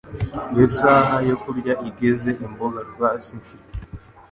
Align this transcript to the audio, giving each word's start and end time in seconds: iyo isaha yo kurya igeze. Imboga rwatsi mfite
iyo 0.51 0.63
isaha 0.69 1.15
yo 1.29 1.35
kurya 1.43 1.73
igeze. 1.89 2.29
Imboga 2.45 2.79
rwatsi 2.89 3.31
mfite 3.41 3.75